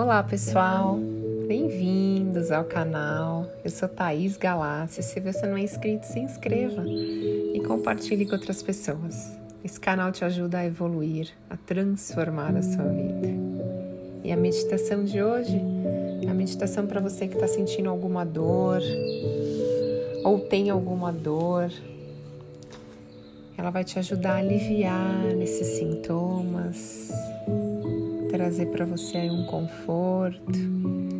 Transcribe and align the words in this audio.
Olá 0.00 0.22
pessoal, 0.22 0.98
bem-vindos 1.46 2.50
ao 2.50 2.64
canal. 2.64 3.46
Eu 3.62 3.70
sou 3.70 3.86
Thaís 3.86 4.38
Galácia. 4.38 5.02
Se 5.02 5.20
você 5.20 5.46
não 5.46 5.58
é 5.58 5.60
inscrito, 5.60 6.06
se 6.06 6.18
inscreva 6.18 6.82
e 6.88 7.60
compartilhe 7.66 8.24
com 8.24 8.32
outras 8.32 8.62
pessoas. 8.62 9.38
Esse 9.62 9.78
canal 9.78 10.10
te 10.10 10.24
ajuda 10.24 10.60
a 10.60 10.64
evoluir, 10.64 11.28
a 11.50 11.56
transformar 11.58 12.56
a 12.56 12.62
sua 12.62 12.84
vida. 12.84 13.28
E 14.24 14.32
a 14.32 14.38
meditação 14.38 15.04
de 15.04 15.22
hoje 15.22 15.60
é 16.26 16.30
a 16.30 16.34
meditação 16.34 16.86
para 16.86 16.98
você 16.98 17.28
que 17.28 17.34
está 17.34 17.46
sentindo 17.46 17.90
alguma 17.90 18.24
dor 18.24 18.80
ou 20.24 20.40
tem 20.40 20.70
alguma 20.70 21.12
dor. 21.12 21.70
Ela 23.54 23.68
vai 23.68 23.84
te 23.84 23.98
ajudar 23.98 24.36
a 24.36 24.38
aliviar 24.38 25.34
nesses 25.36 25.66
sintomas 25.76 27.29
trazer 28.40 28.68
para 28.68 28.86
você 28.86 29.28
um 29.28 29.44
conforto, 29.44 30.58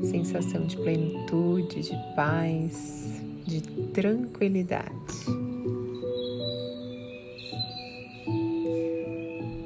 sensação 0.04 0.64
de 0.64 0.74
plenitude, 0.78 1.82
de 1.82 2.14
paz, 2.16 3.20
de 3.46 3.60
tranquilidade. 3.92 4.88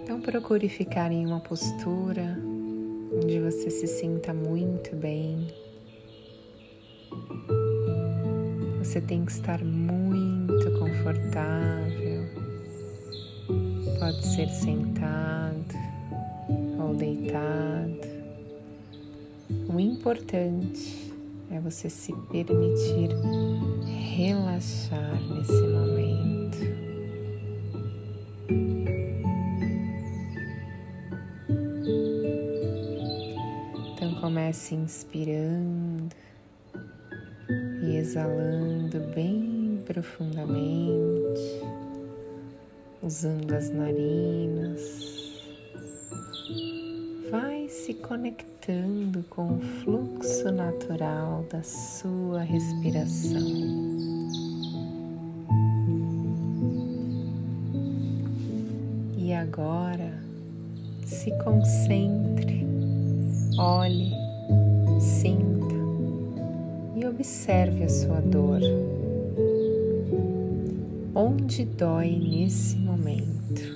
Então 0.02 0.20
procure 0.20 0.68
ficar 0.68 1.12
em 1.12 1.24
uma 1.24 1.38
postura 1.38 2.36
onde 3.22 3.38
você 3.38 3.70
se 3.70 3.86
sinta 3.86 4.34
muito 4.34 4.96
bem. 4.96 5.46
Você 8.80 9.00
tem 9.00 9.24
que 9.24 9.30
estar 9.30 9.62
muito 9.62 10.72
confortável. 10.72 12.24
Pode 14.00 14.26
ser 14.26 14.48
sentado 14.48 15.93
ou 16.84 16.94
deitado. 16.94 18.14
O 19.68 19.80
importante 19.80 21.12
é 21.50 21.58
você 21.60 21.88
se 21.88 22.12
permitir 22.30 23.10
relaxar 24.16 25.20
nesse 25.32 25.52
momento. 25.52 26.58
Então 33.92 34.14
comece 34.20 34.74
inspirando 34.74 36.14
e 37.82 37.96
exalando 37.96 39.00
bem 39.14 39.82
profundamente, 39.86 41.40
usando 43.02 43.52
as 43.52 43.70
narinas 43.70 45.13
se 47.84 47.92
conectando 47.92 49.22
com 49.28 49.58
o 49.58 49.60
fluxo 49.60 50.50
natural 50.50 51.44
da 51.50 51.62
sua 51.62 52.40
respiração. 52.40 53.42
E 59.18 59.34
agora 59.34 60.18
se 61.04 61.30
concentre, 61.44 62.66
olhe, 63.58 64.14
sinta 64.98 65.74
e 66.96 67.04
observe 67.04 67.84
a 67.84 67.88
sua 67.90 68.22
dor. 68.22 68.62
Onde 71.14 71.66
dói 71.66 72.16
nesse 72.16 72.78
momento? 72.78 73.73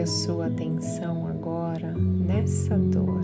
A 0.00 0.06
sua 0.06 0.46
atenção 0.46 1.26
agora 1.26 1.92
nessa 1.92 2.78
dor. 2.78 3.22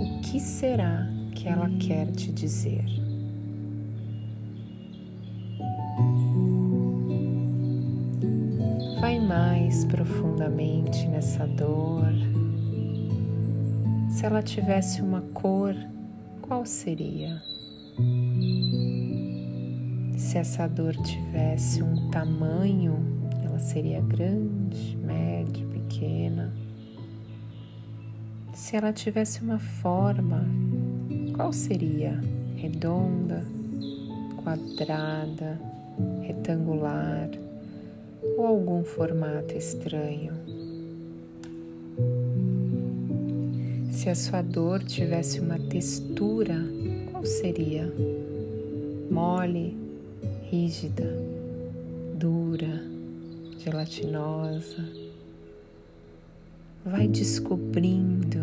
O 0.00 0.20
que 0.20 0.38
será 0.38 1.08
que 1.34 1.48
ela 1.48 1.68
quer 1.70 2.06
te 2.12 2.30
dizer? 2.30 2.84
Vai 9.00 9.18
mais 9.18 9.84
profundamente 9.86 11.08
nessa 11.08 11.48
dor. 11.48 12.12
Se 14.08 14.24
ela 14.24 14.40
tivesse 14.40 15.02
uma 15.02 15.22
cor, 15.34 15.74
qual 16.42 16.64
seria? 16.64 17.42
Se 20.16 20.38
essa 20.38 20.68
dor 20.68 20.94
tivesse 21.02 21.82
um 21.82 22.08
tamanho, 22.10 23.21
ela 23.52 23.58
seria 23.58 24.00
grande, 24.00 24.96
média, 24.96 25.66
pequena. 25.66 26.50
Se 28.54 28.76
ela 28.76 28.94
tivesse 28.94 29.42
uma 29.42 29.58
forma, 29.58 30.42
qual 31.34 31.52
seria? 31.52 32.18
Redonda, 32.56 33.44
quadrada, 34.42 35.60
retangular 36.22 37.28
ou 38.38 38.46
algum 38.46 38.82
formato 38.84 39.54
estranho? 39.54 40.32
Se 43.90 44.08
a 44.08 44.14
sua 44.14 44.40
dor 44.40 44.82
tivesse 44.82 45.40
uma 45.40 45.58
textura, 45.58 46.56
qual 47.10 47.26
seria? 47.26 47.92
Mole, 49.10 49.76
rígida, 50.50 51.04
dura 52.14 52.91
gelatinosa. 53.62 54.84
Vai 56.84 57.06
descobrindo 57.06 58.40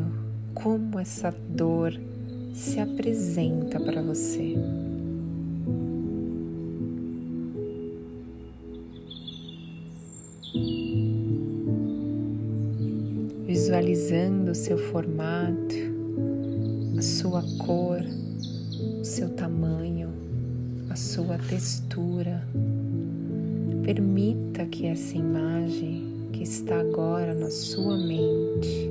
como 0.53 0.97
essa 0.97 1.29
dor 1.49 1.93
se 2.53 2.79
apresenta 2.79 3.79
para 3.79 4.01
você. 4.01 4.55
Visualizando 13.45 14.51
o 14.51 14.55
seu 14.55 14.77
formato, 14.77 15.75
a 16.97 17.01
sua 17.01 17.43
cor, 17.65 18.01
o 19.01 19.03
seu 19.03 19.29
tamanho, 19.29 20.13
a 20.89 20.95
sua 20.95 21.37
textura. 21.37 22.41
Permita 23.89 24.67
que 24.67 24.85
essa 24.85 25.17
imagem 25.17 26.29
que 26.31 26.43
está 26.43 26.79
agora 26.79 27.33
na 27.33 27.49
sua 27.49 27.97
mente, 27.97 28.87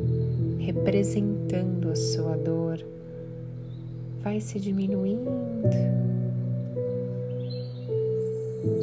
representando 0.58 1.90
a 1.90 1.94
sua 1.94 2.36
dor, 2.36 2.84
vai 4.20 4.40
se 4.40 4.58
diminuindo. 4.58 5.30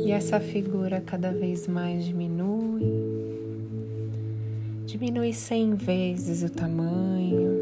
E 0.06 0.12
essa 0.14 0.40
figura 0.40 1.02
cada 1.02 1.34
vez 1.34 1.68
mais 1.68 2.06
diminui, 2.06 2.94
diminui 4.86 5.34
cem 5.34 5.76
vezes 5.76 6.44
o 6.44 6.50
tamanho, 6.50 7.60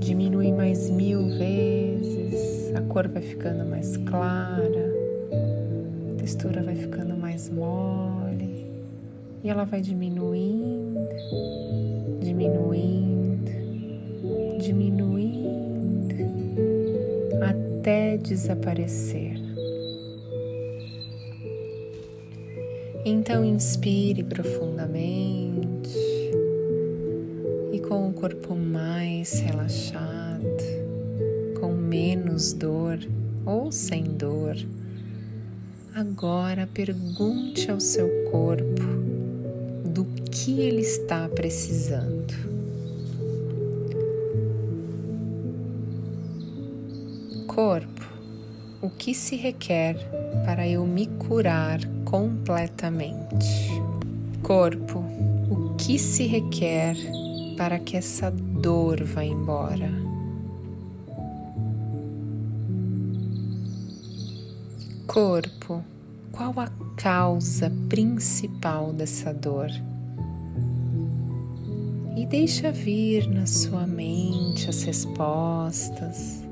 diminui 0.00 0.50
mais 0.50 0.90
mil 0.90 1.28
vezes, 1.28 2.74
a 2.74 2.80
cor 2.80 3.06
vai 3.06 3.22
ficando 3.22 3.64
mais 3.64 3.96
clara 3.98 4.85
textura 6.26 6.60
vai 6.60 6.74
ficando 6.74 7.16
mais 7.16 7.48
mole 7.48 8.66
e 9.44 9.48
ela 9.48 9.62
vai 9.62 9.80
diminuindo, 9.80 10.98
diminuindo, 12.20 13.52
diminuindo 14.58 16.16
até 17.40 18.16
desaparecer. 18.16 19.36
Então 23.04 23.44
inspire 23.44 24.24
profundamente 24.24 25.96
e 27.72 27.78
com 27.78 28.08
o 28.08 28.12
corpo 28.12 28.56
mais 28.56 29.38
relaxado, 29.38 30.42
com 31.60 31.72
menos 31.72 32.52
dor 32.52 32.98
ou 33.44 33.70
sem 33.70 34.02
dor 34.02 34.56
Agora 35.96 36.68
pergunte 36.74 37.70
ao 37.70 37.80
seu 37.80 38.06
corpo 38.30 38.82
do 39.82 40.04
que 40.30 40.60
ele 40.60 40.82
está 40.82 41.26
precisando. 41.26 42.34
Corpo, 47.46 48.06
o 48.82 48.90
que 48.90 49.14
se 49.14 49.36
requer 49.36 49.96
para 50.44 50.68
eu 50.68 50.84
me 50.84 51.06
curar 51.06 51.80
completamente? 52.04 53.70
Corpo, 54.42 55.02
o 55.50 55.76
que 55.76 55.98
se 55.98 56.26
requer 56.26 56.94
para 57.56 57.78
que 57.78 57.96
essa 57.96 58.30
dor 58.30 59.02
vá 59.02 59.24
embora? 59.24 60.05
Corpo, 65.06 65.84
qual 66.32 66.52
a 66.58 66.68
causa 66.96 67.70
principal 67.88 68.92
dessa 68.92 69.32
dor. 69.32 69.70
E 72.16 72.26
deixa 72.26 72.72
vir 72.72 73.28
na 73.28 73.46
sua 73.46 73.86
mente 73.86 74.68
as 74.68 74.82
respostas, 74.82 76.42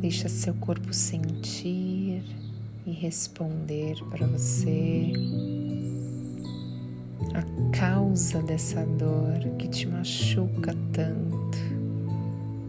deixa 0.00 0.28
seu 0.28 0.52
corpo 0.54 0.92
sentir 0.92 2.22
e 2.86 2.90
responder 2.90 3.96
para 4.10 4.26
você 4.26 5.12
a 7.34 7.76
causa 7.76 8.42
dessa 8.42 8.84
dor 8.84 9.38
que 9.58 9.68
te 9.68 9.86
machuca 9.86 10.74
tanto, 10.92 11.58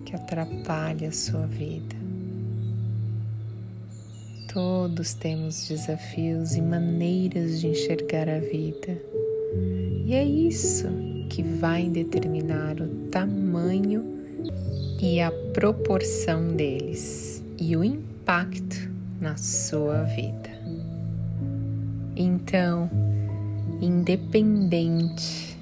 que 0.06 0.16
atrapalha 0.16 1.10
a 1.10 1.12
sua 1.12 1.46
vida. 1.46 1.99
Todos 4.52 5.14
temos 5.14 5.68
desafios 5.68 6.56
e 6.56 6.62
maneiras 6.62 7.60
de 7.60 7.68
enxergar 7.68 8.28
a 8.28 8.40
vida, 8.40 9.00
e 10.08 10.16
é 10.16 10.24
isso 10.26 10.88
que 11.30 11.44
vai 11.44 11.88
determinar 11.88 12.82
o 12.82 12.88
tamanho 13.12 14.04
e 15.00 15.22
a 15.22 15.32
proporção 15.54 16.48
deles 16.48 17.44
e 17.60 17.78
o 17.78 17.84
impacto 17.84 18.90
na 19.22 19.38
sua 19.38 20.02
vida. 20.02 20.50
Então, 22.16 22.90
independente 23.80 25.56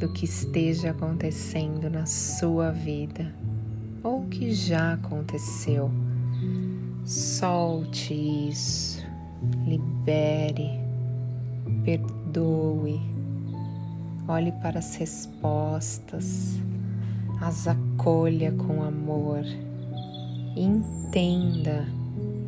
do 0.00 0.10
que 0.14 0.24
esteja 0.24 0.92
acontecendo 0.92 1.90
na 1.90 2.06
sua 2.06 2.70
vida 2.70 3.34
ou 4.02 4.22
que 4.28 4.50
já 4.50 4.94
aconteceu, 4.94 5.90
solte 7.04 8.14
isso, 8.14 9.04
libere, 9.66 10.80
perdoe, 11.84 12.98
olhe 14.26 14.50
para 14.52 14.78
as 14.78 14.94
respostas, 14.96 16.58
as 17.42 17.68
acolha 17.68 18.52
com 18.52 18.82
amor, 18.82 19.44
entenda 20.56 21.86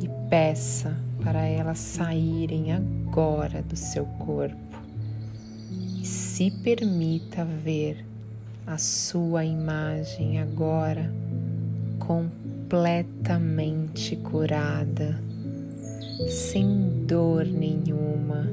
e 0.01 0.09
peça 0.29 0.97
para 1.23 1.43
elas 1.43 1.77
saírem 1.77 2.73
agora 2.73 3.61
do 3.61 3.75
seu 3.75 4.05
corpo. 4.05 4.57
Se 6.03 6.49
permita 6.49 7.45
ver 7.45 8.03
a 8.65 8.77
sua 8.77 9.45
imagem 9.45 10.39
agora 10.39 11.13
completamente 12.07 14.15
curada, 14.15 15.21
sem 16.29 17.03
dor 17.05 17.45
nenhuma. 17.45 18.47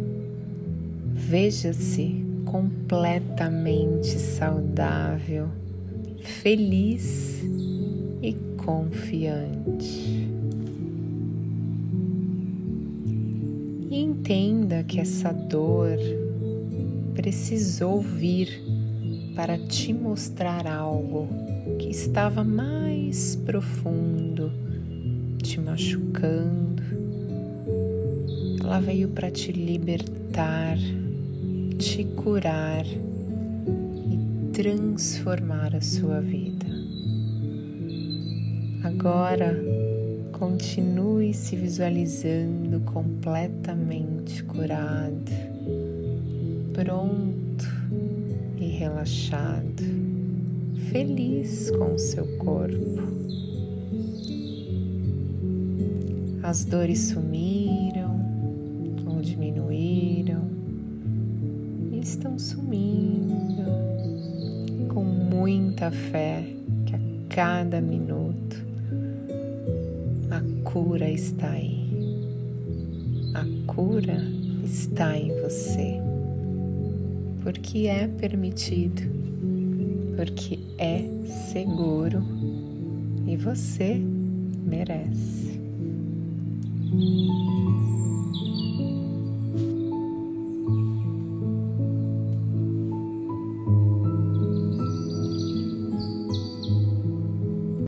Veja-se 1.15 2.21
completamente 2.45 4.19
saudável, 4.19 5.47
feliz 6.21 7.41
e 8.21 8.35
confiante. 8.57 10.29
E 13.89 13.97
entenda 13.97 14.83
que 14.83 14.99
essa 14.99 15.33
dor 15.33 15.97
precisou 17.15 18.01
vir 18.01 18.61
para 19.37 19.57
te 19.57 19.93
mostrar 19.93 20.67
algo 20.67 21.44
que 21.79 21.91
estava 21.91 22.45
mais 22.45 23.37
profundo, 23.37 24.53
te 25.43 25.61
machucando. 25.61 26.83
Ela 28.61 28.81
veio 28.81 29.09
para 29.09 29.31
te 29.31 29.53
libertar, 29.53 30.79
te 31.79 32.05
curar 32.05 32.87
e 32.87 34.53
transformar 34.53 35.75
a 35.75 35.81
sua 35.81 36.21
vida. 36.21 36.67
Agora, 38.83 39.55
continue 40.33 41.33
se 41.33 41.57
visualizando 41.57 42.81
completamente 42.81 44.43
curado 44.45 45.55
pronto 46.75 47.65
e 48.59 48.67
relaxado, 48.67 49.85
feliz 50.95 51.73
com 51.73 51.95
o 51.95 51.99
seu 51.99 52.25
corpo. 52.39 52.79
As 56.41 56.65
dores 56.65 57.09
sumiram 57.09 58.15
ou 59.05 59.21
diminuíram 59.21 60.49
e 61.91 61.99
estão 61.99 62.39
sumindo 62.39 63.65
com 64.95 65.03
muita 65.03 65.91
fé 65.91 66.45
que 66.87 66.95
a 66.95 67.01
cada 67.29 67.81
minuto 67.81 68.65
a 70.31 70.41
cura 70.63 71.11
está 71.11 71.51
aí. 71.51 71.91
A 73.35 73.45
cura 73.67 74.23
está 74.63 75.19
em 75.19 75.41
você 75.41 76.01
porque 77.43 77.89
é 77.89 78.07
permitido, 78.07 79.03
porque 80.17 80.59
é 80.79 81.05
seguro 81.53 82.23
e 83.27 83.37
você 83.37 84.01
merece. 84.65 85.61